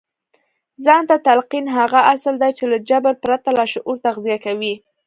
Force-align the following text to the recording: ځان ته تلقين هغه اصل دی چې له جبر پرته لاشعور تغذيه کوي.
ځان 0.83 1.01
ته 1.09 1.15
تلقين 1.27 1.65
هغه 1.77 1.99
اصل 2.13 2.33
دی 2.41 2.51
چې 2.57 2.63
له 2.71 2.77
جبر 2.89 3.13
پرته 3.23 3.49
لاشعور 3.57 3.97
تغذيه 4.05 4.37
کوي. 4.45 4.73